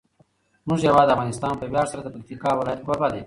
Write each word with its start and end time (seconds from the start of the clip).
زموږ 0.63 0.79
هیواد 0.87 1.13
افغانستان 1.15 1.53
په 1.57 1.65
ویاړ 1.71 1.85
سره 1.91 2.01
د 2.03 2.07
پکتیکا 2.15 2.49
ولایت 2.55 2.81
کوربه 2.85 3.07
دی. 3.13 3.19